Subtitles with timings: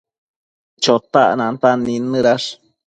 [0.83, 2.49] Chotac nantan nidnëdash